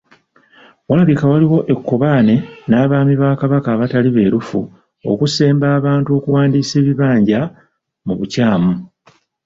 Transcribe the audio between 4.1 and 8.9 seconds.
beerufu okusemba abantu okuwandiisa ebibanja mu bukyamu.